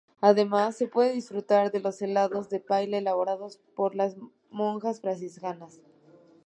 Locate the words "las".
3.93-4.15